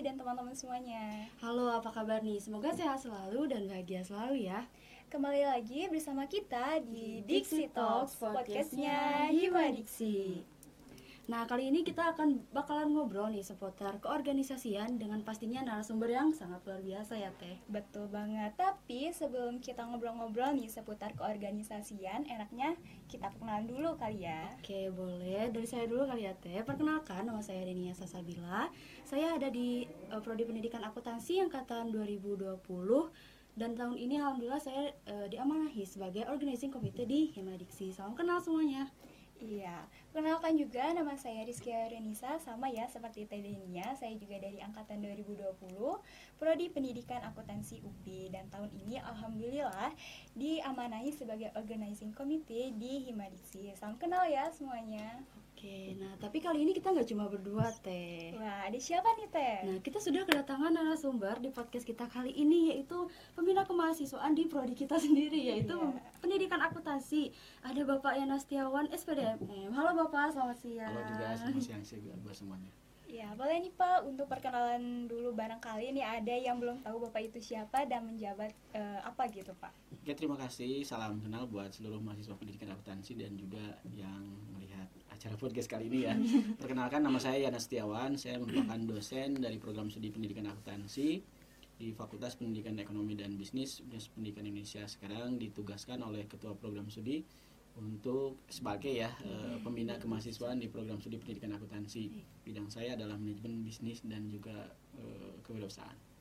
[0.00, 1.28] teman-teman semuanya.
[1.44, 2.40] Halo, apa kabar nih?
[2.40, 4.64] Semoga sehat selalu dan bahagia selalu ya.
[5.12, 10.48] Kembali lagi bersama kita di Dixie Talks, podcastnya Hima Dixie.
[11.32, 16.60] Nah, kali ini kita akan bakalan ngobrol nih seputar keorganisasian dengan pastinya narasumber yang sangat
[16.68, 17.56] luar biasa ya, Teh.
[17.72, 18.52] Betul banget.
[18.52, 22.76] Tapi sebelum kita ngobrol-ngobrol nih seputar keorganisasian, enaknya
[23.08, 24.44] kita perkenalan dulu kali ya.
[24.60, 25.48] Oke, boleh.
[25.48, 26.60] Dari saya dulu kali ya, Teh.
[26.68, 28.68] Perkenalkan, nama saya Denia Sasabila.
[29.08, 32.60] Saya ada di uh, Prodi Pendidikan Akuntansi angkatan 2020
[33.56, 37.88] dan tahun ini alhamdulillah saya uh, diamanahi sebagai organizing committee di Himadiksi.
[37.88, 38.92] Salam kenal semuanya.
[39.42, 45.02] Iya, kenalkan juga nama saya Rizky Renisa, sama ya seperti Tedenia, saya juga dari Angkatan
[45.02, 45.98] 2020,
[46.38, 49.90] Prodi Pendidikan Akuntansi UPI, dan tahun ini Alhamdulillah
[50.38, 53.74] diamanahi sebagai Organizing Committee di Himadiksi.
[53.74, 55.26] Salam kenal ya semuanya.
[55.62, 58.34] Oke, nah tapi kali ini kita nggak cuma berdua teh.
[58.34, 59.56] Wah, ada siapa nih teh?
[59.62, 63.06] Nah kita sudah kedatangan narasumber di podcast kita kali ini yaitu
[63.38, 66.18] pembina kemahasiswaan di prodi kita sendiri yaitu yeah.
[66.18, 67.30] pendidikan akuntansi.
[67.62, 69.38] Ada Bapak Yana Setiawan SPDM.
[69.70, 70.90] Halo Bapak, selamat siang.
[70.90, 72.70] Halo juga, selamat siang buat semuanya.
[73.06, 77.38] Ya, boleh nih Pak untuk perkenalan dulu barangkali ini ada yang belum tahu Bapak itu
[77.38, 79.70] siapa dan menjabat uh, apa gitu Pak.
[79.94, 80.82] Oke, terima kasih.
[80.82, 84.26] Salam kenal buat seluruh mahasiswa pendidikan akuntansi dan juga yang
[85.12, 86.16] acara podcast kali ini ya.
[86.60, 91.20] Perkenalkan nama saya Yana Setiawan, saya merupakan dosen dari program studi pendidikan akuntansi
[91.76, 94.82] di Fakultas Pendidikan Ekonomi dan Bisnis Universitas Pendidikan Indonesia.
[94.88, 97.20] Sekarang ditugaskan oleh Ketua Program Studi
[97.76, 102.12] untuk sebagai ya uh, pembina kemahasiswaan di program studi pendidikan akuntansi.
[102.44, 106.11] Bidang saya adalah manajemen bisnis dan juga uh, kewirausahaan.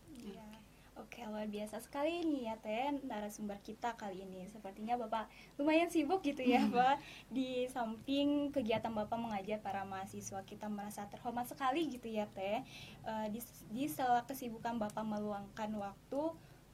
[1.02, 4.46] Oke, luar biasa sekali nih ya Teh narasumber kita kali ini.
[4.54, 7.02] Sepertinya Bapak lumayan sibuk gitu ya, Pak.
[7.34, 12.62] Di samping kegiatan Bapak mengajar para mahasiswa, kita merasa terhormat sekali gitu ya Teh.
[13.02, 13.42] Uh, di,
[13.74, 16.22] di sela kesibukan Bapak meluangkan waktu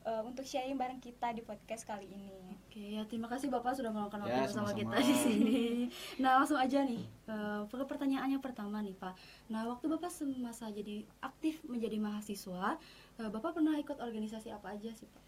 [0.08, 2.32] uh, untuk sharing bareng kita di podcast kali ini.
[2.56, 5.62] Oke, ya terima kasih Bapak sudah meluangkan waktu ya, bersama kita di sini.
[6.24, 9.14] Nah, langsung aja nih uh, ke pertanyaannya pertama nih, Pak.
[9.52, 12.80] Nah, waktu Bapak semasa jadi aktif menjadi mahasiswa,
[13.20, 15.24] uh, Bapak pernah ikut organisasi apa aja sih, Pak?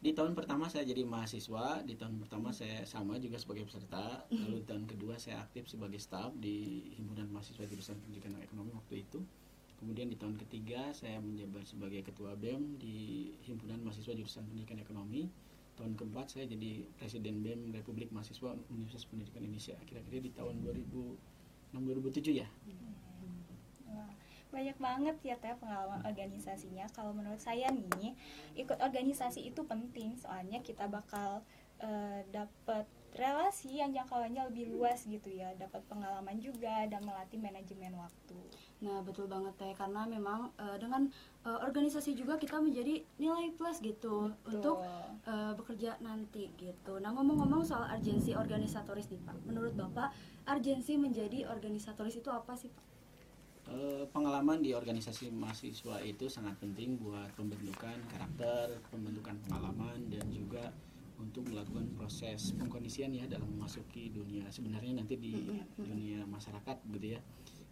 [0.00, 4.64] Di tahun pertama saya jadi mahasiswa, di tahun pertama saya sama juga sebagai peserta, lalu
[4.64, 9.20] di tahun kedua saya aktif sebagai staf di Himpunan Mahasiswa Jurusan Pendidikan Ekonomi waktu itu.
[9.80, 15.32] Kemudian di tahun ketiga saya menjabat sebagai ketua BEM di Himpunan Mahasiswa Jurusan Pendidikan Ekonomi.
[15.80, 19.80] Tahun keempat saya jadi Presiden BEM Republik Mahasiswa Universitas Pendidikan Indonesia.
[19.88, 22.48] Kira-kira di tahun 2006 2007 ya.
[24.52, 26.84] Banyak banget ya teh pengalaman organisasinya.
[26.92, 28.12] Kalau menurut saya nih,
[28.60, 31.40] ikut organisasi itu penting soalnya kita bakal
[31.80, 32.84] uh, dapat
[33.14, 35.50] relasi yang jangkauannya lebih luas gitu ya.
[35.58, 38.38] Dapat pengalaman juga dan melatih manajemen waktu.
[38.86, 39.72] Nah betul banget teh.
[39.74, 41.10] Karena memang uh, dengan
[41.42, 44.50] uh, organisasi juga kita menjadi nilai plus gitu betul.
[44.54, 44.76] untuk
[45.26, 47.02] uh, bekerja nanti gitu.
[47.02, 49.36] Nah ngomong-ngomong soal urgensi organisatoris nih pak.
[49.44, 50.14] Menurut bapak
[50.46, 52.86] urgensi menjadi organisatoris itu apa sih pak?
[54.10, 60.74] Pengalaman di organisasi mahasiswa itu sangat penting buat pembentukan karakter, pembentukan pengalaman dan juga
[61.20, 65.36] untuk melakukan proses pengkondisian ya dalam memasuki dunia sebenarnya nanti di
[65.76, 67.20] dunia masyarakat gitu ya.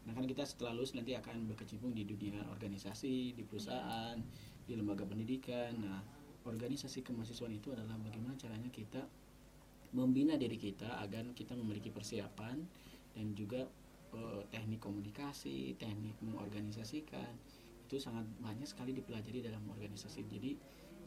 [0.04, 4.16] Nah kan kita setelah lulus nanti akan berkecimpung di dunia organisasi, di perusahaan,
[4.64, 5.72] di lembaga pendidikan.
[5.81, 6.00] Nah
[6.44, 9.04] organisasi kemahasiswaan itu adalah bagaimana caranya kita
[9.92, 12.60] membina diri kita agar kita memiliki persiapan
[13.16, 13.65] dan juga
[14.16, 17.32] eh, teknik komunikasi, teknik mengorganisasikan
[17.88, 20.28] itu sangat banyak sekali dipelajari dalam organisasi.
[20.28, 20.53] Jadi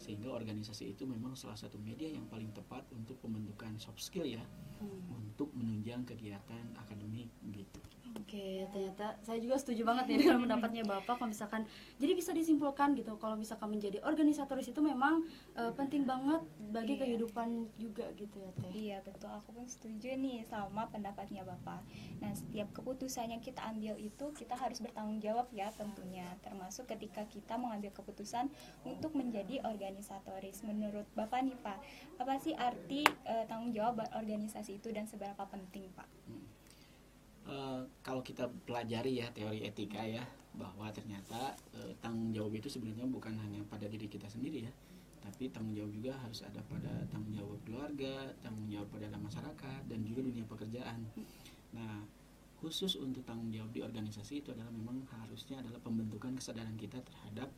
[0.02, 4.42] sehingga organisasi itu memang salah satu media yang paling tepat untuk pembentukan soft skill ya
[4.82, 5.14] hmm.
[5.14, 7.78] untuk menunjang kegiatan akademik gitu.
[8.12, 11.64] Oke, ternyata saya juga setuju banget nih dengan pendapatnya Bapak kalau misalkan
[11.96, 15.24] jadi bisa disimpulkan gitu kalau misalkan menjadi organisatoris itu memang
[15.56, 16.44] uh, penting banget
[16.76, 17.02] bagi iya.
[17.08, 18.72] kehidupan juga gitu ya Teh.
[18.72, 19.32] Iya, betul.
[19.32, 21.84] Aku pun setuju nih sama pendapatnya Bapak.
[22.20, 27.24] Nah, setiap keputusan yang kita ambil itu kita harus bertanggung jawab ya tentunya, termasuk ketika
[27.32, 28.52] kita mengambil keputusan
[28.84, 30.68] untuk menjadi organisatoris.
[30.68, 31.80] Menurut Bapak nih Pak,
[32.20, 36.21] apa sih arti uh, tanggung jawab organisasi itu dan seberapa penting Pak?
[37.52, 40.24] Uh, kalau kita pelajari ya teori etika ya
[40.56, 44.72] bahwa ternyata uh, tanggung jawab itu sebenarnya bukan hanya pada diri kita sendiri ya
[45.20, 50.00] tapi tanggung jawab juga harus ada pada tanggung jawab keluarga tanggung jawab pada masyarakat dan
[50.08, 51.04] juga dunia pekerjaan.
[51.76, 52.08] Nah
[52.64, 57.52] khusus untuk tanggung jawab di organisasi itu adalah memang harusnya adalah pembentukan kesadaran kita terhadap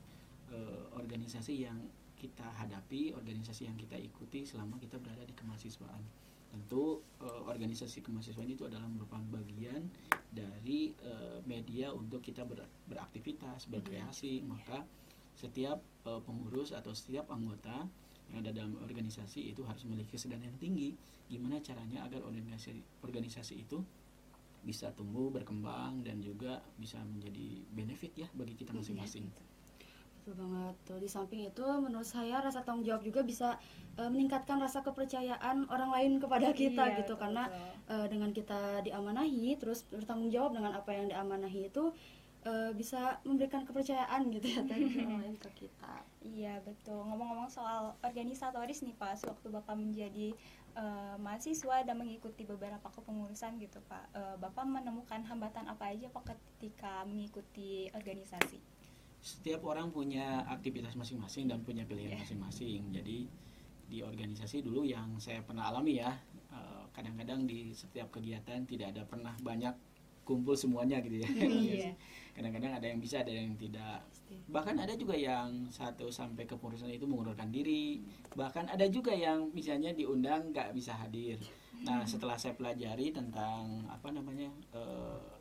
[0.50, 1.78] uh, organisasi yang
[2.18, 6.02] kita hadapi organisasi yang kita ikuti selama kita berada di kemahasiswaan
[6.54, 9.90] tentu uh, organisasi kemahasiswaan itu adalah merupakan bagian
[10.30, 14.46] dari uh, media untuk kita ber, beraktivitas berkreasi.
[14.46, 14.86] Maka
[15.34, 17.90] setiap uh, pengurus atau setiap anggota
[18.30, 20.94] yang ada dalam organisasi itu harus memiliki kesadaran yang tinggi.
[21.26, 23.82] Gimana caranya agar organisasi organisasi itu
[24.64, 29.28] bisa tumbuh berkembang dan juga bisa menjadi benefit ya bagi kita masing-masing.
[30.24, 30.76] Iya, betul banget.
[30.88, 33.60] Tuh di samping itu menurut saya rasa tanggung jawab juga bisa
[34.00, 37.14] uh, meningkatkan rasa kepercayaan orang lain kepada kita iya, gitu.
[37.14, 37.44] betul, karena
[37.84, 41.92] Uh, dengan kita diamanahi terus bertanggung jawab dengan apa yang diamanahi itu
[42.48, 44.64] uh, bisa memberikan kepercayaan gitu ya
[45.04, 46.00] orang lain ke kita.
[46.24, 47.04] Iya betul.
[47.04, 50.32] Ngomong-ngomong soal organisatoris nih pak waktu bapak menjadi
[50.80, 56.32] uh, mahasiswa dan mengikuti beberapa kepengurusan gitu pak uh, bapak menemukan hambatan apa aja pak
[56.32, 58.64] ketika mengikuti organisasi
[59.24, 62.20] setiap orang punya aktivitas masing-masing dan punya pilihan iya.
[62.20, 62.92] masing-masing.
[62.92, 62.96] Yeah.
[63.00, 63.18] Jadi
[63.88, 66.12] di organisasi dulu yang saya pernah alami ya,
[66.52, 69.72] eh, kadang-kadang di setiap kegiatan tidak ada pernah banyak
[70.28, 71.30] kumpul semuanya gitu ya.
[71.30, 71.92] Iya.
[72.36, 74.02] Kadang-kadang ada yang bisa, ada yang tidak.
[74.50, 78.02] Bahkan ada juga yang satu sampai kepengurusan itu mengundurkan diri.
[78.34, 81.38] Bahkan ada juga yang misalnya diundang nggak bisa hadir.
[81.86, 85.33] Nah setelah saya pelajari tentang apa namanya uh,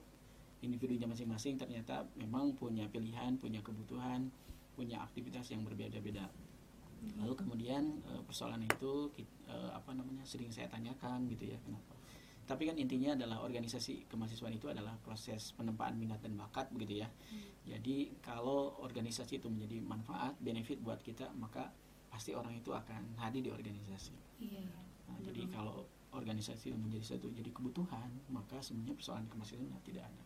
[0.62, 4.30] individunya masing-masing ternyata memang punya pilihan, punya kebutuhan,
[4.78, 6.30] punya aktivitas yang berbeda-beda.
[7.18, 11.98] Lalu kemudian eh, persoalan itu eh, apa namanya sering saya tanyakan gitu ya kenapa.
[12.42, 17.08] Tapi kan intinya adalah organisasi kemahasiswaan itu adalah proses penempaan minat dan bakat begitu ya.
[17.10, 17.42] Hmm.
[17.66, 21.70] Jadi kalau organisasi itu menjadi manfaat, benefit buat kita, maka
[22.10, 24.14] pasti orang itu akan hadir di organisasi.
[24.42, 24.66] Iya.
[25.06, 30.22] Nah, jadi kalau organisasi menjadi satu jadi kebutuhan, maka sebenarnya persoalan kemahasiswaan tidak ada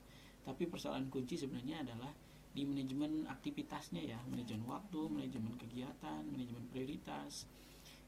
[0.46, 2.14] tapi persoalan kunci sebenarnya adalah
[2.56, 7.50] di manajemen aktivitasnya ya manajemen waktu manajemen kegiatan manajemen prioritas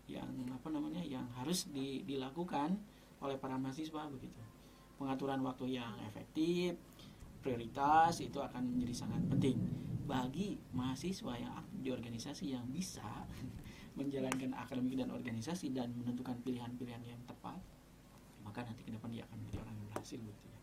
[0.08, 2.80] yang apa namanya yang harus di, dilakukan
[3.20, 4.40] oleh para mahasiswa begitu
[4.96, 6.80] pengaturan waktu yang efektif
[7.44, 9.58] prioritas itu akan menjadi sangat penting
[10.08, 11.52] bagi mahasiswa yang
[11.84, 13.04] di organisasi yang bisa
[13.98, 17.60] menjalankan akademik dan organisasi dan menentukan pilihan-pilihan yang tepat
[18.40, 20.60] maka nanti ke depan dia akan menjadi orang yang berhasil begitu ya.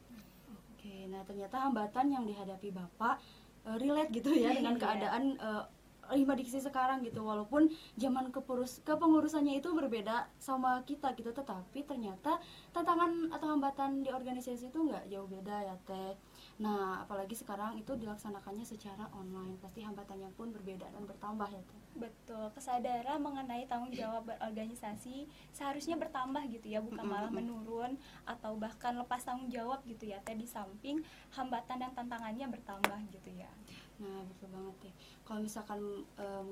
[0.86, 3.18] Oke, nah ternyata hambatan yang dihadapi Bapak
[3.66, 4.82] uh, relate gitu ya dengan iya.
[4.86, 5.66] keadaan uh,
[6.14, 12.38] lima diksi sekarang gitu walaupun zaman kepurus kepengurusannya itu berbeda sama kita gitu tetapi ternyata
[12.70, 16.14] tantangan atau hambatan di organisasi itu nggak jauh beda ya teh
[16.56, 21.80] Nah, apalagi sekarang itu dilaksanakannya secara online, pasti hambatannya pun berbeda dan bertambah ya tuh.
[22.00, 28.96] Betul, kesadaran mengenai tanggung jawab berorganisasi seharusnya bertambah gitu ya, bukan malah menurun atau bahkan
[28.96, 31.04] lepas tanggung jawab gitu ya, teh di samping
[31.36, 33.52] hambatan dan tantangannya bertambah gitu ya.
[33.96, 34.94] Nah, betul banget ya.
[35.24, 35.80] Kalau misalkan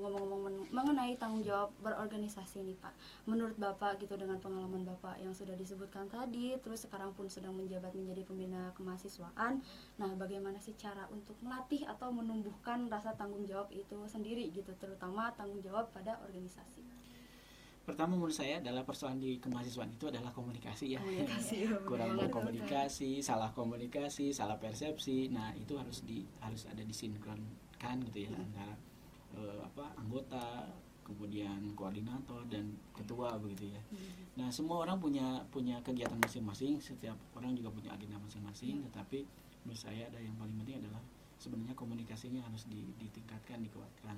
[0.00, 2.96] ngomong-ngomong mengenai tanggung jawab berorganisasi nih Pak,
[3.28, 7.92] menurut Bapak gitu dengan pengalaman Bapak yang sudah disebutkan tadi, terus sekarang pun sedang menjabat
[7.92, 9.60] menjadi pembina kemahasiswaan,
[10.00, 15.28] nah bagaimana sih cara untuk melatih atau menumbuhkan rasa tanggung jawab itu sendiri gitu, terutama
[15.36, 16.80] tanggung jawab pada organisasi?
[17.84, 23.20] Pertama menurut saya adalah persoalan di kemahasiswaan itu adalah komunikasi ya komunikasi, ya, kurang berkomunikasi
[23.20, 28.40] salah komunikasi salah persepsi nah itu harus di harus ada disinkronkan gitu ya hmm.
[28.40, 28.74] antara
[29.36, 30.64] uh, apa anggota
[31.04, 34.40] kemudian koordinator dan ketua begitu ya hmm.
[34.40, 38.84] nah semua orang punya punya kegiatan masing-masing setiap orang juga punya agenda masing-masing hmm.
[38.88, 39.28] tetapi
[39.68, 41.04] menurut saya ada yang paling penting adalah
[41.36, 42.64] sebenarnya komunikasinya harus
[42.96, 44.16] ditingkatkan dikuatkan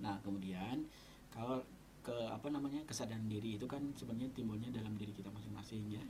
[0.00, 0.88] nah kemudian
[1.28, 1.60] kalau
[2.00, 6.00] ke apa namanya kesadaran diri itu kan sebenarnya timbulnya dalam diri kita masing-masing ya.
[6.00, 6.08] Yeah.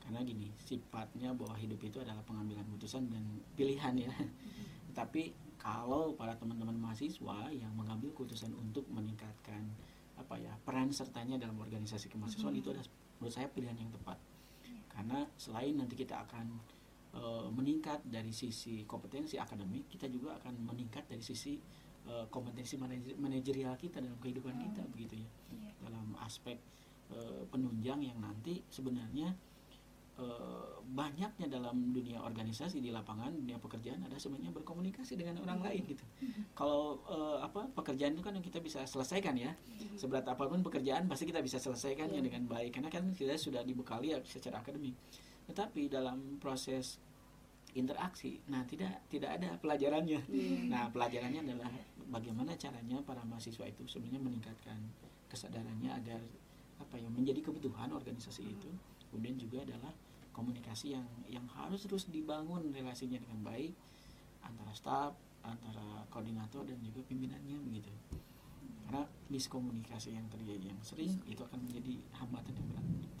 [0.00, 3.24] Karena gini, sifatnya bahwa hidup itu adalah pengambilan keputusan dan
[3.56, 4.12] pilihan ya.
[4.12, 4.96] Mm-hmm.
[4.96, 9.60] Tapi kalau para teman-teman mahasiswa yang mengambil keputusan untuk meningkatkan
[10.16, 12.64] apa ya peran sertanya dalam organisasi kemahasiswaan mm-hmm.
[12.64, 12.88] itu adalah
[13.20, 14.18] menurut saya pilihan yang tepat.
[14.64, 14.82] Yeah.
[14.92, 16.46] Karena selain nanti kita akan
[17.16, 21.56] e, meningkat dari sisi kompetensi akademik, kita juga akan meningkat dari sisi
[22.08, 22.78] uh, kompetensi
[23.18, 24.62] manajerial kita dalam kehidupan hmm.
[24.70, 25.72] kita begitu ya yeah.
[25.84, 26.56] dalam aspek
[27.12, 29.34] uh, penunjang yang nanti sebenarnya
[30.16, 35.82] uh, banyaknya dalam dunia organisasi di lapangan dunia pekerjaan ada sebenarnya berkomunikasi dengan orang lain
[35.84, 36.56] gitu hmm.
[36.56, 40.00] kalau uh, apa pekerjaan itu kan yang kita bisa selesaikan ya hmm.
[40.00, 42.26] seberat apa pun pekerjaan pasti kita bisa selesaikannya yeah.
[42.26, 44.96] dengan baik karena kan kita sudah dibekali ya secara akademik
[45.50, 47.02] tetapi dalam proses
[47.74, 48.42] interaksi.
[48.50, 50.20] Nah, tidak tidak ada pelajarannya.
[50.26, 50.70] Hmm.
[50.70, 51.70] Nah, pelajarannya adalah
[52.10, 54.78] bagaimana caranya para mahasiswa itu sebenarnya meningkatkan
[55.30, 56.20] kesadarannya agar
[56.82, 58.54] apa ya menjadi kebutuhan organisasi hmm.
[58.58, 58.70] itu.
[59.10, 59.94] Kemudian juga adalah
[60.34, 63.72] komunikasi yang yang harus terus dibangun relasinya dengan baik
[64.42, 65.12] antara staf,
[65.46, 67.90] antara koordinator dan juga pimpinannya begitu.
[68.86, 72.86] Karena miskomunikasi yang terjadi yang sering itu akan menjadi hambatan yang berat.
[72.90, 73.16] Gitu.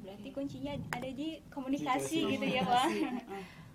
[0.00, 2.32] Berarti kuncinya ada di komunikasi, komunikasi.
[2.32, 2.88] gitu ya, Pak.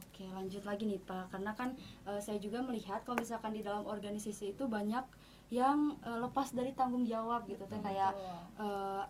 [0.00, 1.76] Oke, lanjut lagi nih Pak, karena kan
[2.08, 5.04] uh, saya juga melihat kalau misalkan di dalam organisasi itu banyak
[5.52, 8.16] yang uh, lepas dari tanggung jawab gitu, teh kayak
[8.56, 9.04] uh,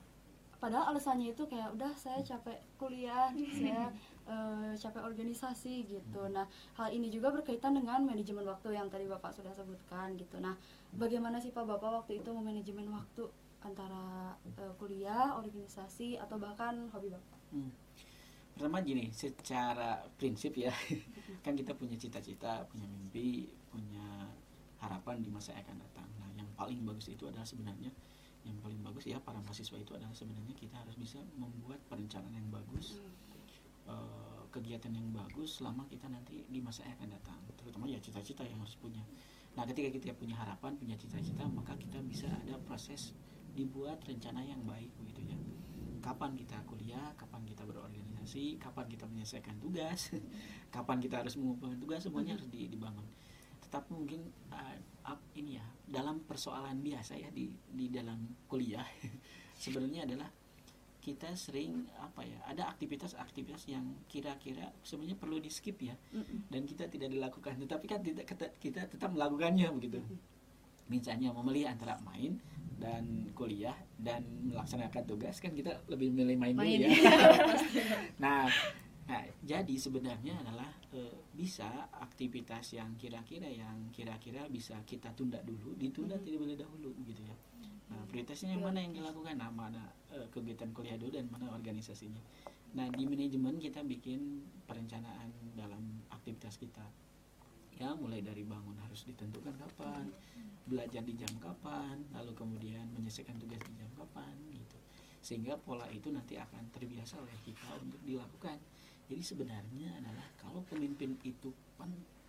[0.59, 3.95] padahal alasannya itu kayak udah saya capek kuliah, saya
[4.27, 6.27] uh, capek organisasi gitu.
[6.29, 10.43] Nah hal ini juga berkaitan dengan manajemen waktu yang tadi bapak sudah sebutkan gitu.
[10.43, 10.59] Nah
[10.99, 13.31] bagaimana sih Pak bapak waktu itu memanajemen waktu
[13.63, 17.41] antara uh, kuliah, organisasi atau bahkan hobi bapak?
[17.55, 17.71] Hmm
[18.61, 20.69] pertama gini secara prinsip ya
[21.45, 24.29] kan kita punya cita-cita punya mimpi punya
[24.85, 26.09] harapan di masa yang akan datang.
[26.21, 27.88] Nah yang paling bagus itu adalah sebenarnya
[28.45, 32.49] yang paling bagus ya para mahasiswa itu adalah sebenarnya kita harus bisa membuat perencanaan yang
[32.52, 33.00] bagus
[33.88, 38.45] uh, kegiatan yang bagus selama kita nanti di masa yang akan datang terutama ya cita-cita
[38.45, 39.00] yang harus punya.
[39.57, 43.17] Nah ketika kita punya harapan punya cita-cita maka kita bisa ada proses
[43.57, 45.38] dibuat rencana yang baik begitu ya.
[46.00, 48.10] Kapan kita kuliah, kapan kita berorganisasi,
[48.61, 50.15] kapan kita menyelesaikan tugas,
[50.75, 53.07] kapan kita harus mengumpulkan tugas, semuanya harus dibangun.
[53.67, 54.21] Tetapi mungkin
[54.51, 58.87] uh, up, ini ya dalam persoalan biasa ya di di dalam kuliah
[59.63, 60.31] sebenarnya adalah
[61.01, 65.97] kita sering apa ya ada aktivitas-aktivitas yang kira-kira sebenarnya perlu di skip ya
[66.53, 67.57] dan kita tidak dilakukan.
[67.57, 70.05] Tetapi kan kita, kita tetap melakukannya begitu.
[70.93, 72.37] Misalnya memilih antara main
[72.81, 77.13] dan kuliah dan melaksanakan tugas kan kita lebih milih main, main dulu ya.
[78.25, 78.49] nah,
[79.05, 81.05] nah jadi sebenarnya adalah e,
[81.37, 81.69] bisa
[82.01, 86.25] aktivitas yang kira-kira yang kira-kira bisa kita tunda dulu ditunda hmm.
[86.25, 87.37] terlebih dahulu gitu ya.
[87.93, 89.37] Nah prioritasnya yang mana yang dilakukan?
[89.37, 92.25] Nah mana e, kegiatan kuliah dulu dan mana organisasinya.
[92.73, 97.10] Nah di manajemen kita bikin perencanaan dalam aktivitas kita
[97.81, 100.05] ya mulai dari bangun harus ditentukan kapan
[100.69, 104.77] belajar di jam kapan lalu kemudian menyelesaikan tugas di jam kapan gitu.
[105.25, 108.61] Sehingga pola itu nanti akan terbiasa oleh kita untuk dilakukan.
[109.09, 111.49] Jadi sebenarnya adalah kalau pemimpin itu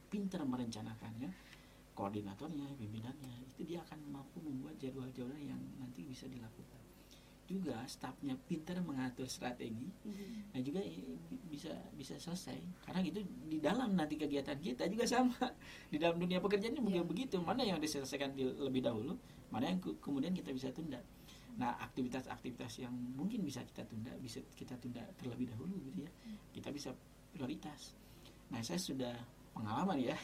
[0.07, 1.29] pintar merencanakannya
[1.91, 6.80] koordinatornya pimpinannya itu dia akan mampu membuat jadwal-jadwal yang nanti bisa dilakukan
[7.51, 10.55] juga stafnya pintar mengatur strategi mm-hmm.
[10.55, 10.79] nah juga
[11.51, 12.57] bisa bisa selesai.
[12.87, 13.19] Karena gitu
[13.51, 15.35] di dalam nanti kegiatan kita juga sama.
[15.91, 17.03] Di dalam dunia pekerjaannya yeah.
[17.03, 17.37] begitu.
[17.43, 19.19] Mana yang diselesaikan di, lebih dahulu
[19.51, 21.03] mana yang ke, kemudian kita bisa tunda.
[21.59, 26.11] Nah aktivitas-aktivitas yang mungkin bisa kita tunda bisa kita tunda terlebih dahulu gitu ya.
[26.55, 26.95] Kita bisa
[27.35, 27.91] prioritas.
[28.47, 29.13] Nah saya sudah
[29.51, 30.15] pengalaman ya.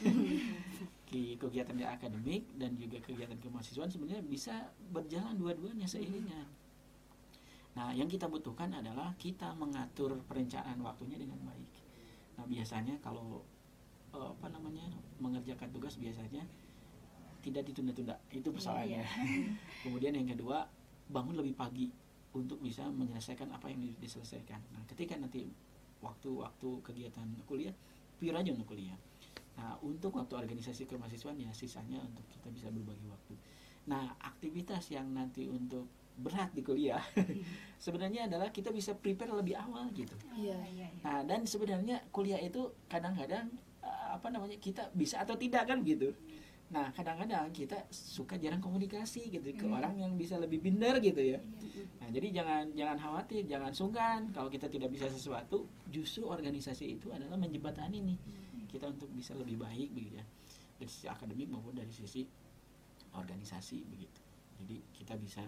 [1.08, 6.48] Di kegiatan akademik dan juga kegiatan kemahasiswaan sebenarnya bisa berjalan dua-duanya seiringan
[7.78, 11.70] Nah, yang kita butuhkan adalah kita mengatur perencanaan waktunya dengan baik.
[12.34, 13.46] Nah, biasanya kalau
[14.10, 14.82] uh, apa namanya
[15.22, 16.42] mengerjakan tugas biasanya
[17.38, 18.98] tidak ditunda-tunda, itu persoalannya.
[18.98, 19.54] Iya, iya.
[19.86, 20.66] Kemudian yang kedua,
[21.06, 21.86] bangun lebih pagi
[22.34, 24.58] untuk bisa menyelesaikan apa yang diselesaikan.
[24.74, 25.46] Nah, ketika nanti
[26.02, 27.72] waktu-waktu kegiatan kuliah,
[28.18, 28.98] pure aja untuk kuliah.
[29.54, 33.38] Nah, untuk waktu organisasi kemahasiswaan ya sisanya untuk kita bisa berbagi waktu.
[33.86, 35.86] Nah, aktivitas yang nanti untuk
[36.18, 37.02] berat di kuliah
[37.84, 41.02] sebenarnya adalah kita bisa prepare lebih awal gitu iya, iya, iya.
[41.06, 43.46] nah dan sebenarnya kuliah itu kadang-kadang
[43.82, 46.10] eh, apa namanya kita bisa atau tidak kan gitu
[46.68, 49.72] nah kadang-kadang kita suka jarang komunikasi gitu ke hmm.
[49.72, 51.84] orang yang bisa lebih binder gitu ya iya.
[51.96, 57.08] nah jadi jangan jangan khawatir jangan sungkan kalau kita tidak bisa sesuatu justru organisasi itu
[57.08, 58.68] adalah menjembatani nih hmm.
[58.68, 60.26] kita untuk bisa lebih baik begitu ya
[60.76, 62.28] dari sisi akademik maupun dari sisi
[63.16, 64.20] organisasi begitu
[64.60, 65.42] jadi kita bisa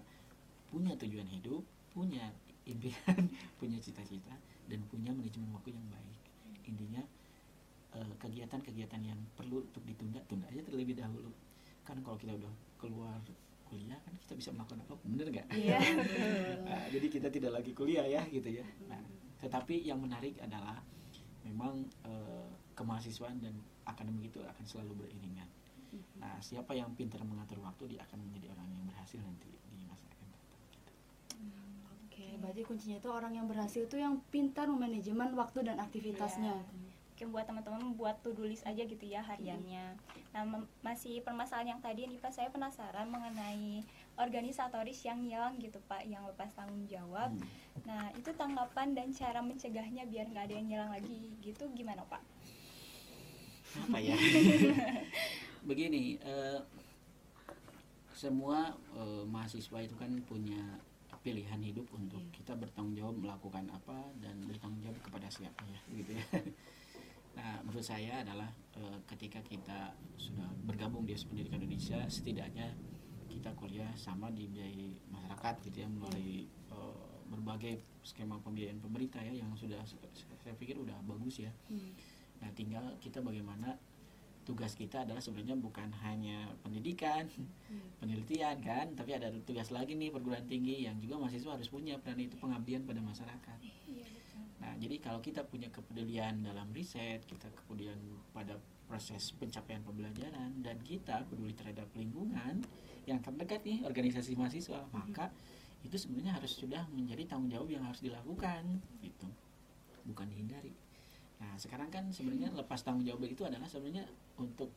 [0.71, 2.31] punya tujuan hidup punya
[2.65, 3.27] impian
[3.61, 4.35] punya cita-cita
[4.71, 6.19] dan punya manajemen waktu yang baik.
[6.71, 7.03] Intinya
[7.99, 11.35] eh, kegiatan-kegiatan yang perlu untuk ditunda tunda aja terlebih dahulu.
[11.83, 13.19] Kan kalau kita udah keluar
[13.67, 15.47] kuliah kan kita bisa melakukan apa bener nggak?
[15.55, 15.79] Iya,
[16.67, 18.67] nah, jadi kita tidak lagi kuliah ya gitu ya.
[18.87, 19.03] Nah
[19.41, 20.79] tetapi yang menarik adalah
[21.43, 23.55] memang eh, kemahasiswaan dan
[23.87, 25.49] akademik itu akan selalu beriringan.
[26.23, 29.51] Nah siapa yang pintar mengatur waktu dia akan menjadi orang yang berhasil nanti
[32.41, 36.89] berarti kuncinya itu orang yang berhasil itu yang pintar memanajemen waktu dan aktivitasnya yeah.
[37.21, 39.93] Mungkin buat teman-teman buat to do list aja gitu ya hariannya.
[40.33, 43.85] Nah, masih permasalahan yang tadi nih Pak, saya penasaran mengenai
[44.17, 47.29] organisatoris yang hilang gitu Pak, yang lepas tanggung jawab.
[47.29, 47.45] Hmm.
[47.85, 52.25] Nah, itu tanggapan dan cara mencegahnya biar nggak ada yang hilang lagi gitu gimana Pak?
[53.85, 54.17] Apa ya?
[55.69, 56.65] Begini, uh,
[58.17, 60.81] semua uh, mahasiswa itu kan punya
[61.21, 62.35] pilihan hidup untuk yeah.
[62.35, 66.25] kita bertanggung jawab melakukan apa dan bertanggung jawab kepada siapa ya gitu ya
[67.37, 68.83] nah menurut saya adalah e,
[69.15, 72.73] ketika kita sudah bergabung di pendidikan Indonesia setidaknya
[73.31, 76.79] kita kuliah sama di biaya masyarakat gitu ya melalui e,
[77.31, 82.21] berbagai skema pembiayaan pemerintah ya yang sudah saya pikir udah bagus ya hmm.
[82.41, 83.77] Nah, tinggal kita bagaimana
[84.45, 87.29] tugas kita adalah sebenarnya bukan hanya pendidikan,
[88.01, 92.19] penelitian kan, tapi ada tugas lagi nih perguruan tinggi yang juga mahasiswa harus punya peran
[92.19, 93.59] itu pengabdian pada masyarakat.
[93.61, 94.05] Iya.
[94.61, 97.97] Nah, jadi kalau kita punya kepedulian dalam riset, kita kepedulian
[98.37, 102.61] pada proses pencapaian pembelajaran dan kita peduli terhadap lingkungan
[103.09, 105.33] yang terdekat nih organisasi mahasiswa, maka
[105.81, 109.29] itu sebenarnya harus sudah menjadi tanggung jawab yang harus dilakukan gitu.
[110.05, 110.77] Bukan dihindari.
[111.41, 114.05] Nah, sekarang kan sebenarnya lepas tanggung jawab itu adalah sebenarnya
[114.37, 114.69] untuk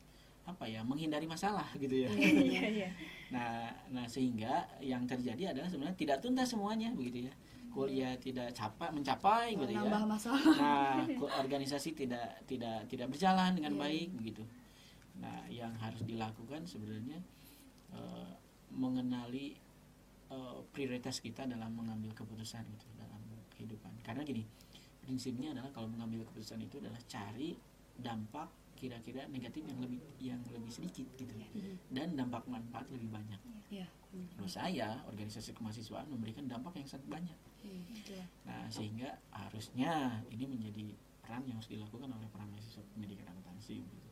[0.44, 2.10] apa ya menghindari masalah gitu ya.
[2.12, 2.90] Iya, iya.
[3.34, 7.34] Nah, nah sehingga yang terjadi adalah sebenarnya tidak tuntas semuanya begitu ya.
[7.74, 9.82] Kuliah tidak capai mencapai gitu ya.
[9.82, 11.02] nambah masalah Nah,
[11.42, 13.80] organisasi tidak tidak tidak berjalan dengan Iya.
[13.82, 14.44] baik begitu.
[15.18, 17.18] Nah, yang harus dilakukan sebenarnya
[17.90, 18.32] eh,
[18.70, 19.58] mengenali
[20.30, 23.18] eh, prioritas kita dalam mengambil keputusan gitu dalam
[23.58, 23.90] kehidupan.
[24.06, 24.46] Karena gini,
[25.04, 27.52] prinsipnya adalah kalau mengambil keputusan itu adalah cari
[27.94, 31.30] dampak kira-kira negatif yang lebih yang lebih sedikit gitu
[31.94, 33.38] dan dampak manfaat lebih banyak.
[33.70, 33.86] Iya.
[34.14, 37.38] Menurut saya, organisasi kemahasiswaan memberikan dampak yang sangat banyak.
[37.64, 38.24] Iya.
[38.46, 40.94] Nah, sehingga harusnya ini menjadi
[41.24, 44.08] peran yang harus dilakukan oleh para mahasiswa pendidikan akuntansi gitu.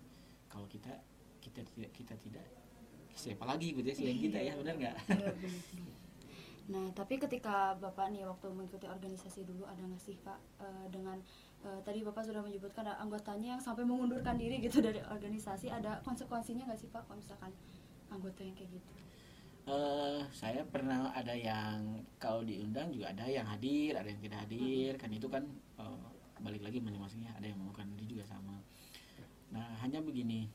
[0.48, 0.92] Kalau kita
[1.42, 2.46] kita tidak kita tidak
[3.12, 4.96] siapa lagi gitu ya selain kita ya benar nggak?
[6.70, 11.18] Nah, tapi ketika Bapak nih waktu mengikuti organisasi dulu ada nggak sih Pak eh, dengan
[11.66, 15.98] eh, tadi Bapak sudah menyebutkan ada anggotanya yang sampai mengundurkan diri gitu dari organisasi ada
[16.06, 17.50] konsekuensinya nggak sih Pak kalau misalkan
[18.14, 18.92] anggota yang kayak gitu?
[19.62, 24.98] Eh, saya pernah ada yang kalau diundang juga ada yang hadir, ada yang tidak hadir,
[24.98, 25.46] kan itu kan
[25.78, 26.06] eh,
[26.42, 28.58] balik lagi masing-masingnya ada yang melakukan diri juga sama.
[29.54, 30.50] Nah hanya begini,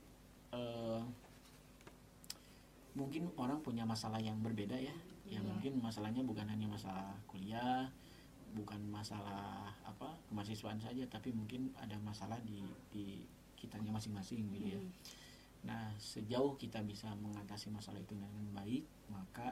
[0.52, 1.02] eh,
[3.00, 4.96] mungkin orang punya masalah yang berbeda ya,
[5.28, 5.52] yang Iya.
[5.54, 7.92] mungkin masalahnya bukan hanya masalah kuliah,
[8.56, 13.22] bukan masalah apa kemahasiswaan saja, tapi mungkin ada masalah di di
[13.60, 14.80] kitanya masing-masing gitu ya.
[14.80, 14.92] Hmm.
[15.68, 19.52] Nah, sejauh kita bisa mengatasi masalah itu dengan baik, maka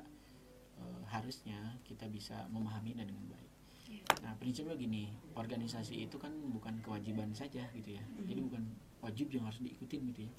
[0.76, 3.52] eh, harusnya kita bisa memahaminya dengan baik.
[3.86, 4.04] Iya.
[4.26, 5.08] Nah, prinsipnya gini,
[5.38, 8.04] organisasi itu kan bukan kewajiban saja gitu ya.
[8.26, 8.64] Jadi bukan
[9.00, 10.32] wajib yang harus diikutin gitu ya.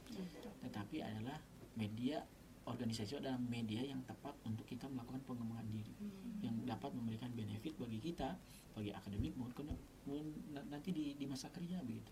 [0.66, 1.38] Tetapi adalah
[1.78, 2.20] media
[2.66, 5.94] organisasi itu adalah media yang tepat untuk kita melakukan pengembangan diri.
[6.42, 8.34] Yang dapat memberikan benefit bagi kita,
[8.74, 12.10] bagi akademik maupun maupun na- nanti di, di masa kerja begitu.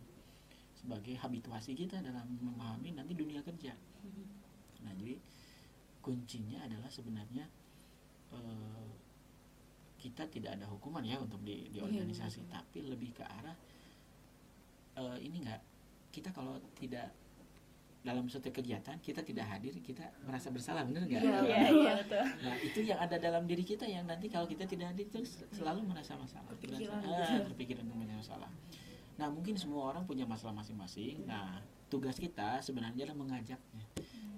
[0.78, 3.74] Sebagai habituasi kita dalam memahami nanti dunia kerja.
[4.86, 5.18] Nah, jadi
[6.04, 7.44] kuncinya adalah sebenarnya
[8.30, 8.90] eh,
[9.98, 13.56] kita tidak ada hukuman ya untuk di, di Iya, organisasi, tapi lebih ke arah
[15.02, 15.62] eh, ini enggak
[16.14, 17.10] kita kalau tidak
[18.04, 21.24] dalam suatu kegiatan kita tidak hadir kita merasa bersalah benar nggak?
[21.24, 21.40] Iya.
[21.40, 22.24] Iya, iya betul.
[22.44, 25.48] Nah itu yang ada dalam diri kita yang nanti kalau kita tidak hadir itu sel-
[25.50, 26.76] selalu merasa masalah, gitu.
[27.00, 28.50] ah, terpikiran masalah.
[29.16, 31.24] Nah mungkin semua orang punya masalah masing-masing.
[31.24, 33.84] Nah tugas kita sebenarnya adalah mengajaknya,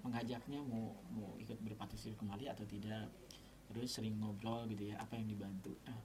[0.06, 3.10] mengajaknya mau mau ikut berpartisipasi kembali atau tidak,
[3.66, 5.74] terus sering ngobrol gitu ya apa yang dibantu.
[5.90, 5.98] Nah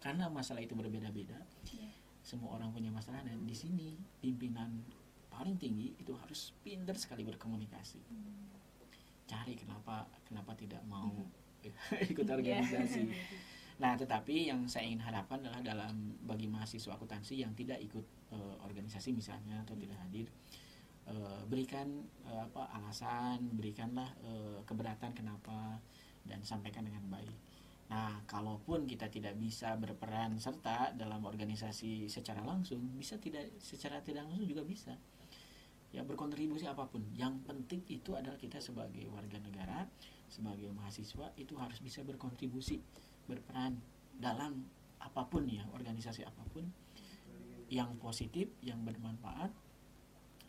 [0.00, 1.36] karena masalah itu berbeda-beda,
[1.70, 1.92] Iya.
[2.24, 4.80] semua orang punya masalah dan di sini pimpinan
[5.40, 7.96] paling tinggi itu harus pintar sekali berkomunikasi.
[9.24, 11.08] Cari kenapa kenapa tidak mau
[12.12, 13.02] ikut organisasi.
[13.80, 18.56] Nah tetapi yang saya ingin harapkan adalah dalam bagi mahasiswa akuntansi yang tidak ikut eh,
[18.60, 20.28] organisasi misalnya atau tidak hadir
[21.08, 21.88] eh, berikan
[22.28, 25.80] eh, apa alasan berikanlah eh, keberatan kenapa
[26.28, 27.32] dan sampaikan dengan baik.
[27.88, 34.30] Nah, kalaupun kita tidak bisa berperan serta dalam organisasi secara langsung, bisa tidak secara tidak
[34.30, 34.94] langsung juga bisa.
[35.90, 37.02] Ya berkontribusi apa pun.
[37.18, 39.90] Yang penting itu adalah kita sebagai warga negara,
[40.30, 42.78] sebagai mahasiswa itu harus bisa berkontribusi,
[43.26, 43.74] berperan
[44.14, 44.62] dalam
[45.02, 46.62] apa pun ya, organisasi apa pun
[47.70, 49.50] yang positif, yang bermanfaat.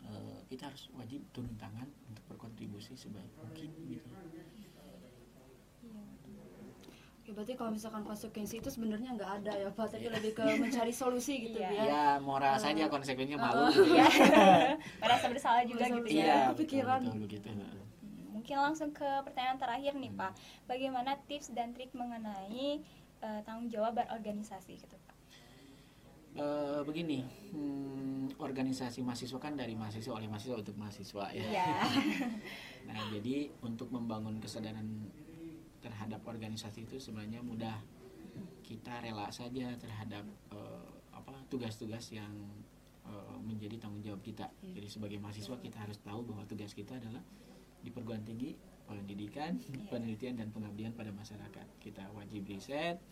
[0.02, 4.10] eh, kita harus wajib turun tangan untuk berkontribusi sebaik mungkin gitu.
[7.32, 10.92] Oke, berarti kalau misalkan konsekuensi itu sebenarnya nggak ada ya Pak, tapi lebih ke mencari
[10.92, 11.72] solusi gitu Iya.
[11.72, 11.84] ya.
[11.88, 13.56] Ya, moral saja konsekuensinya malu.
[13.56, 13.68] Oh.
[13.72, 14.04] gitu ya.
[14.04, 14.76] Iya.
[15.00, 16.20] Merasa bersalah juga Merasa gitu ya.
[16.20, 17.00] Iya, kepikiran.
[17.00, 17.48] betul, betul, begitu.
[18.36, 20.32] Mungkin langsung ke pertanyaan terakhir nih Pak.
[20.68, 22.84] Bagaimana tips dan trik mengenai
[23.24, 25.16] eh, tanggung jawab berorganisasi gitu Pak?
[26.32, 31.44] Eh, begini, hmm, organisasi mahasiswa kan dari mahasiswa oleh mahasiswa untuk mahasiswa ya.
[31.48, 31.64] Iya.
[32.82, 35.06] Nah, jadi untuk membangun kesadaran
[35.82, 37.76] terhadap organisasi itu sebenarnya mudah.
[38.64, 42.32] Kita rela saja terhadap eh, apa tugas-tugas yang
[43.04, 44.48] eh, menjadi tanggung jawab kita.
[44.64, 44.80] Iya.
[44.80, 47.20] Jadi sebagai mahasiswa kita harus tahu bahwa tugas kita adalah
[47.82, 48.54] di perguruan tinggi
[48.88, 49.88] pendidikan, Iya.
[49.90, 51.66] penelitian dan pengabdian pada masyarakat.
[51.82, 53.02] Kita wajib riset,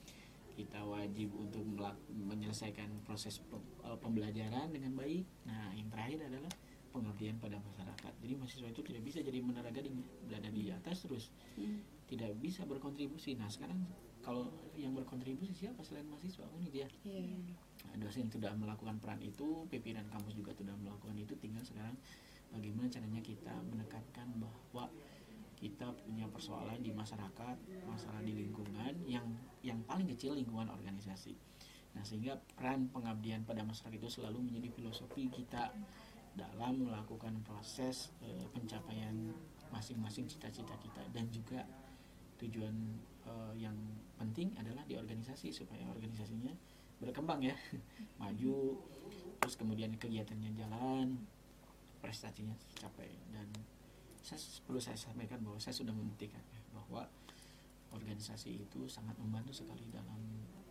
[0.60, 1.64] kita wajib untuk
[2.12, 3.40] menyelesaikan proses
[3.80, 6.52] uh, pembelajaran dengan baik nah yang terakhir adalah
[6.92, 11.32] pengabdian pada masyarakat jadi mahasiswa itu tidak bisa jadi menara gading berada di atas terus
[11.56, 11.99] hmm.
[12.10, 13.86] Tidak bisa berkontribusi nah sekarang
[14.20, 17.38] kalau yang berkontribusi siapa selain mahasiswa itu ya yeah.
[17.88, 21.94] nah, dosen sudah melakukan peran itu pimpinan kampus juga sudah melakukan itu tinggal sekarang
[22.50, 24.90] bagaimana caranya kita menekankan bahwa
[25.60, 29.28] kita punya persoalan di masyarakat, masalah di lingkungan yang
[29.60, 31.36] yang paling kecil lingkungan organisasi.
[31.92, 35.68] Nah, sehingga peran pengabdian pada masyarakat itu selalu menjadi filosofi kita
[36.32, 39.12] dalam melakukan proses e, pencapaian
[39.68, 41.66] masing-masing cita-cita kita dan juga
[42.40, 42.74] tujuan
[43.24, 43.76] e, yang
[44.16, 46.52] penting adalah di organisasi supaya organisasinya
[47.00, 47.56] berkembang ya,
[48.20, 48.76] maju
[49.40, 51.16] terus kemudian kegiatannya jalan,
[52.00, 53.08] prestasinya tercapai.
[53.32, 53.48] Dan
[54.20, 57.08] saya perlu saya sampaikan bahwa saya sudah membuktikan ya, bahwa
[57.96, 60.20] organisasi itu sangat membantu sekali dalam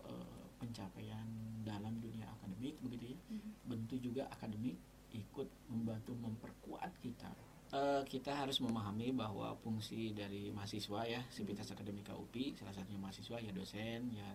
[0.06, 1.26] uh, pencapaian
[1.66, 3.20] dalam dunia akademik begitu ya.
[3.20, 3.52] Mm-hmm.
[3.68, 4.78] bentuk juga akademik
[5.12, 7.34] ikut membantu memperkuat kita
[7.74, 13.38] uh, kita harus memahami bahwa fungsi dari mahasiswa ya Sivitas Akademika UPI salah satunya mahasiswa
[13.38, 14.28] ya dosen ya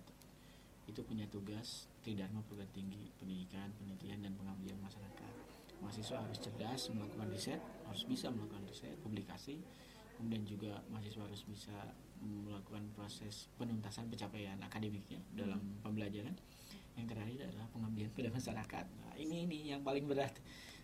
[0.84, 5.32] itu punya tugas tridharma perguruan tinggi pendidikan penelitian dan pengabdian masyarakat.
[5.80, 9.60] Mahasiswa harus cerdas melakukan riset harus bisa melakukan riset publikasi
[10.14, 11.74] kemudian juga mahasiswa harus bisa
[12.22, 15.82] melakukan proses penuntasan pencapaian akademiknya dalam hmm.
[15.84, 16.36] pembelajaran.
[16.94, 18.84] Yang terakhir adalah pengabdian pada masyarakat.
[18.86, 20.30] Nah, ini ini yang paling berat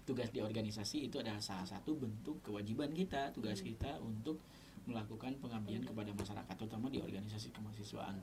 [0.04, 3.66] tugas di organisasi itu adalah salah satu bentuk kewajiban kita tugas hmm.
[3.74, 4.40] kita untuk
[4.88, 8.16] melakukan pengabdian kepada masyarakat terutama di organisasi kemahasiswaan.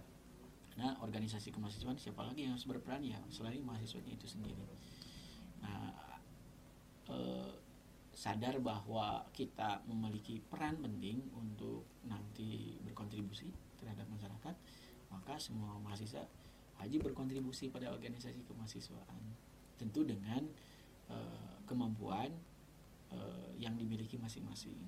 [0.77, 3.01] Nah organisasi kemahasiswaan siapa lagi yang harus berperan?
[3.05, 4.65] Ya selain mahasiswanya itu sendiri.
[5.61, 5.93] Nah
[7.13, 7.51] eh,
[8.17, 14.55] sadar bahwa kita memiliki peran penting untuk nanti berkontribusi terhadap masyarakat,
[15.13, 16.25] maka semua mahasiswa
[16.81, 19.21] wajib berkontribusi pada organisasi kemahasiswaan,
[19.77, 20.41] tentu dengan
[21.13, 22.31] eh, kemampuan
[23.11, 24.79] eh, yang dimiliki masing-masing.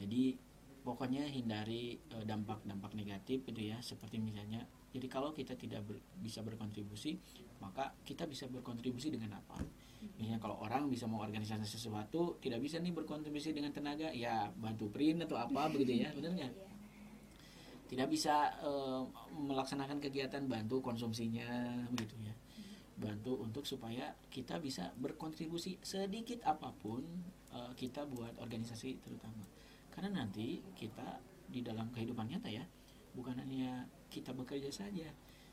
[0.00, 0.34] Jadi
[0.82, 6.44] pokoknya hindari eh, dampak-dampak negatif gitu ya, seperti misalnya jadi kalau kita tidak ber, bisa
[6.44, 7.16] berkontribusi,
[7.64, 9.56] maka kita bisa berkontribusi dengan apa?
[10.20, 14.92] Misalnya kalau orang bisa mau organisasi sesuatu, tidak bisa nih berkontribusi dengan tenaga, ya bantu
[14.92, 16.52] print atau apa begitu ya, benar nggak?
[16.52, 16.70] Iya.
[17.88, 21.48] Tidak bisa uh, melaksanakan kegiatan bantu konsumsinya
[21.92, 22.34] begitu ya.
[23.02, 27.02] Bantu untuk supaya kita bisa berkontribusi sedikit apa pun
[27.50, 29.42] uh, kita buat organisasi terutama.
[29.90, 31.18] Karena nanti kita
[31.50, 32.64] di dalam kehidupan nyata ya,
[33.12, 35.08] bukan hanya kita bekerja saja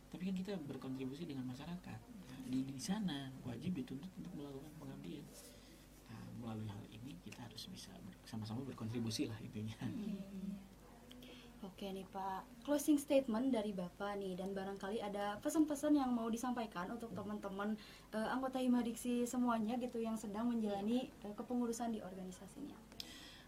[0.10, 2.00] tapi kan kita berkontribusi dengan masyarakat
[2.50, 5.26] di, di sana wajib dituntut untuk melakukan pengabdian
[6.10, 7.94] nah, melalui hal ini kita harus bisa
[8.26, 10.18] sama-sama berkontribusi lah intinya hmm.
[11.60, 16.88] Oke nih Pak, closing statement dari Bapak nih dan barangkali ada pesan-pesan yang mau disampaikan
[16.88, 17.76] untuk teman-teman
[18.16, 22.80] uh, anggota Himadiksi semuanya gitu yang sedang menjalani uh, kepengurusan di organisasinya.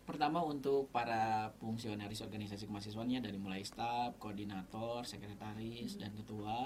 [0.03, 5.99] Pertama untuk para fungsionaris organisasi kemahasiswaannya dari mulai staf, koordinator, sekretaris, hmm.
[6.03, 6.57] dan ketua.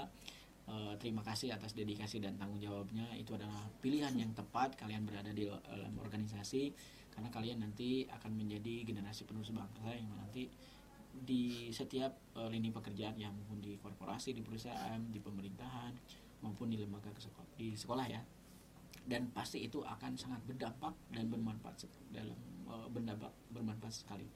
[0.66, 3.06] Uh, terima kasih atas dedikasi dan tanggung jawabnya.
[3.14, 6.74] Itu adalah pilihan yang tepat kalian berada di dalam organisasi
[7.14, 10.52] karena kalian nanti akan menjadi generasi penerus bangsa yang nanti
[11.24, 15.92] di setiap uh, lini pekerjaan yang maupun di korporasi, di perusahaan, di pemerintahan
[16.44, 18.20] maupun di lembaga sekolah, di sekolah ya.
[19.06, 24.26] Dan pasti itu akan sangat berdampak dan bermanfaat dalam Eh, berdampak bermanfaat sekali.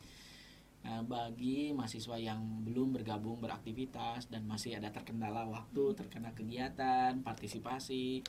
[0.87, 8.23] Nah, bagi mahasiswa yang belum bergabung beraktivitas dan masih ada terkendala waktu, terkena kegiatan, partisipasi,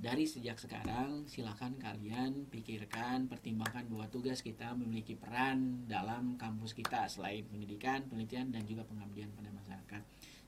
[0.00, 7.04] dari sejak sekarang silakan kalian pikirkan, pertimbangkan bahwa tugas kita memiliki peran dalam kampus kita
[7.04, 10.02] selain pendidikan, penelitian dan juga pengabdian pada masyarakat.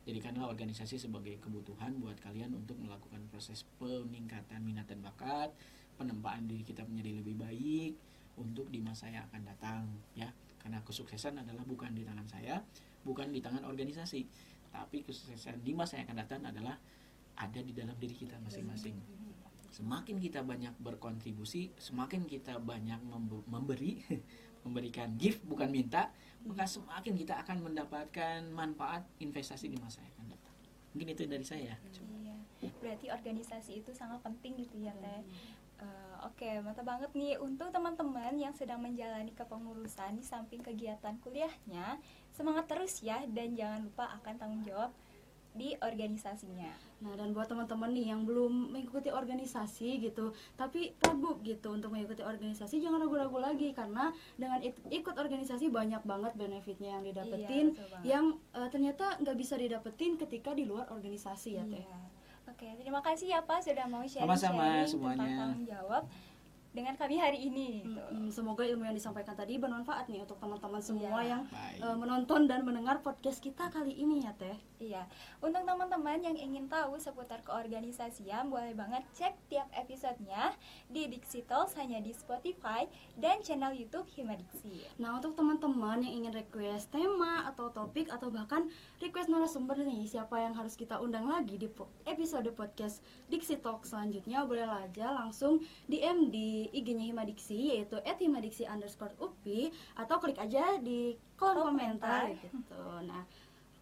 [0.08, 5.52] Jadikanlah organisasi sebagai kebutuhan buat kalian untuk melakukan proses peningkatan minat dan bakat,
[6.00, 7.92] penempaan diri kita menjadi lebih baik,
[8.40, 9.84] untuk di masa yang akan datang
[10.16, 10.32] ya.
[10.56, 12.64] Karena kesuksesan adalah bukan di tangan saya
[13.02, 14.24] bukan di tangan organisasi.
[14.72, 16.78] Tapi kesuksesan di masa yang akan datang adalah
[17.36, 18.96] ada di dalam diri kita masing-masing
[19.72, 23.00] semakin kita banyak berkontribusi semakin kita banyak
[23.48, 24.04] memberi
[24.64, 26.12] memberikan gift bukan minta
[26.44, 30.54] maka semakin kita akan mendapatkan manfaat investasi di masa yang akan datang.
[30.92, 32.74] Mungkin itu dari saya iya.
[32.82, 35.22] berarti organisasi itu sangat penting gitu ya teh.
[35.82, 37.34] Uh, Oke, okay, mantap banget nih.
[37.42, 41.98] Untuk teman-teman yang sedang menjalani kepengurusan di samping kegiatan kuliahnya,
[42.30, 44.94] semangat terus ya dan jangan lupa akan tanggung jawab
[45.52, 46.72] di organisasinya.
[47.04, 52.24] Nah, dan buat teman-teman nih yang belum mengikuti organisasi gitu, tapi ragu gitu untuk mengikuti
[52.24, 57.66] organisasi, jangan ragu-ragu lagi karena dengan ikut organisasi banyak banget benefitnya yang didapetin
[58.00, 61.84] Iya, yang eh, ternyata nggak bisa didapetin ketika di luar organisasi ya teh.
[61.84, 61.98] Iya.
[62.42, 65.18] Oke, terima kasih ya Pak sudah mau Sama-sama sharing-sharing semuanya.
[65.18, 66.02] tentang tanggung jawab
[66.72, 67.84] dengan kami hari ini.
[67.84, 68.00] gitu.
[68.32, 71.30] Semoga ilmu yang disampaikan tadi bermanfaat nih untuk teman-teman semua Iya.
[71.30, 71.78] yang Baik.
[71.78, 74.56] eh, menonton dan mendengar podcast kita kali ini ya teh.
[74.78, 75.06] Iya,
[75.38, 80.50] untuk teman-teman yang ingin tahu seputar keorganisasian, boleh banget cek tiap episodenya
[80.88, 84.82] di Dixie Talks hanya di Spotify dan channel YouTube Himadiksi.
[84.96, 88.66] Nah untuk teman-teman yang ingin request tema atau topik atau bahkan
[88.98, 93.82] request narasumber nih siapa yang harus kita undang lagi di po- episode podcast Dixie Talk
[93.82, 100.78] selanjutnya boleh aja langsung DM di IG-nya Himadiksi yaitu @himadiksi underscore upi atau klik aja
[100.78, 102.38] di kolom komentar Komentar.
[102.38, 102.82] gitu.
[103.02, 103.24] Nah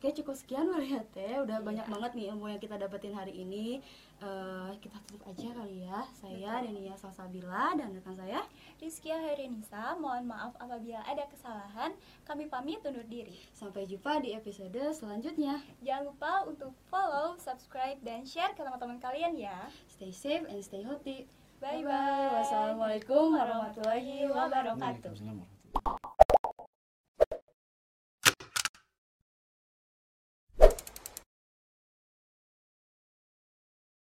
[0.00, 1.66] Oke cukup sekian Maria Teh udah Iya.
[1.66, 3.84] banyak banget nih ilmu yang kita dapetin hari ini
[4.20, 8.44] Eh, kita tutup aja kali ya saya Denia Salsabila dan rekan saya
[8.76, 11.96] Rizkia Herenisa, mohon maaf apabila ada kesalahan.
[12.22, 13.32] Kami pamit undur diri.
[13.50, 19.32] sampai jumpa di episode selanjutnya Jangan lupa untuk follow, subscribe, dan share ke teman-teman kalian
[19.34, 19.68] ya.
[19.86, 21.24] Stay safe and stay healthy.
[21.60, 21.84] Bye-bye.
[21.84, 22.32] Bye-bye.
[22.40, 25.12] Wassalamualaikum warahmatullahi wabarakatuh.